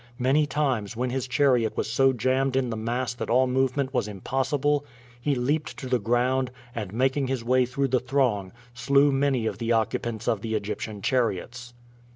Many 0.17 0.47
times, 0.47 0.97
when 0.97 1.11
his 1.11 1.27
chariot 1.27 1.77
was 1.77 1.87
so 1.87 2.11
jammed 2.11 2.55
in 2.55 2.71
the 2.71 2.75
mass 2.75 3.13
that 3.13 3.29
all 3.29 3.45
movement 3.45 3.93
was 3.93 4.07
impossible, 4.07 4.83
he 5.21 5.35
leaped 5.35 5.77
to 5.77 5.85
the 5.85 5.99
ground, 5.99 6.49
and, 6.73 6.91
making 6.91 7.27
his 7.27 7.43
way 7.43 7.67
through 7.67 7.89
the 7.89 7.99
throng, 7.99 8.51
slew 8.73 9.11
many 9.11 9.45
of 9.45 9.59
the 9.59 9.71
occupants 9.73 10.27
of 10.27 10.41
the 10.41 10.55
Egyptian 10.55 11.03
chariots. 11.03 11.75